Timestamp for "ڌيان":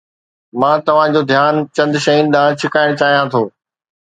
1.31-1.55